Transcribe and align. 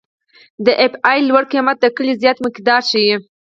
د 0.65 0.67
پی 0.93 0.99
ای 1.11 1.19
لوړ 1.27 1.43
قیمت 1.51 1.77
د 1.81 1.85
کلې 1.95 2.13
زیات 2.21 2.37
مقدار 2.45 2.81
ښیي 2.89 3.15